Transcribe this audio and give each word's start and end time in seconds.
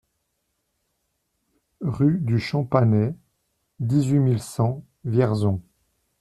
Rue 1.85 2.17
du 2.21 2.39
Champanet, 2.39 3.13
dix-huit 3.79 4.17
mille 4.17 4.41
cent 4.41 4.83
Vierzon 5.05 5.61